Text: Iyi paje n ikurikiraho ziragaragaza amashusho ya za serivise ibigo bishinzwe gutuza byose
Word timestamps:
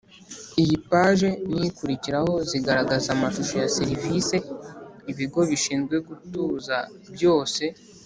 Iyi 0.61 0.75
paje 0.87 1.29
n 1.55 1.59
ikurikiraho 1.69 2.33
ziragaragaza 2.49 3.07
amashusho 3.15 3.53
ya 3.61 3.67
za 3.69 3.73
serivise 3.77 4.35
ibigo 5.11 5.39
bishinzwe 5.49 5.95
gutuza 6.07 6.77
byose 7.15 7.63